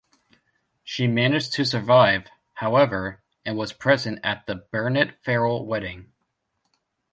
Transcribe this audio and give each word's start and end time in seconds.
She 0.83 1.05
managed 1.05 1.53
to 1.53 1.63
survive, 1.63 2.25
however, 2.55 3.21
and 3.45 3.55
was 3.55 3.71
present 3.71 4.17
at 4.23 4.47
the 4.47 4.55
Bernett-Farrell 4.55 5.63
wedding. 5.67 6.11